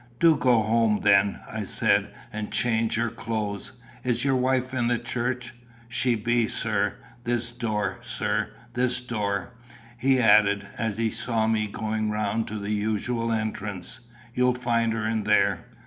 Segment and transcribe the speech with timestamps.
[0.19, 3.73] "Do go home, then," I said, "and change your clothes.
[4.03, 5.53] Is your wife in the church?"
[5.89, 6.95] "She be, sir.
[7.23, 9.51] This door, sir this door,"
[9.99, 13.99] he added, as he saw me going round to the usual entrance.
[14.33, 15.67] "You'll find her in there."